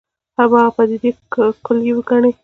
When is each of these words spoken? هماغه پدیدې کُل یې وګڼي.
هماغه 0.37 0.71
پدیدې 0.75 1.11
کُل 1.65 1.77
یې 1.87 1.93
وګڼي. 1.97 2.31